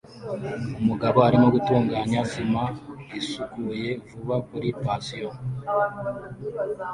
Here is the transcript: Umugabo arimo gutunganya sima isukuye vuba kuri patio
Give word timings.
Umugabo 0.81 1.17
arimo 1.27 1.47
gutunganya 1.55 2.21
sima 2.31 2.63
isukuye 3.19 3.89
vuba 4.09 4.35
kuri 4.49 4.67
patio 4.81 5.29